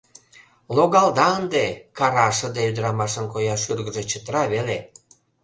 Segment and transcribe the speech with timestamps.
[0.75, 1.65] —Логалда ынде!—
[1.97, 4.77] кара, шыде ӱдырамашын коя шӱргыжӧ чытыра веле.